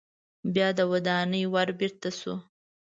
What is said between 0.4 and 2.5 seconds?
بیا د ودانۍ ور بیرته شو.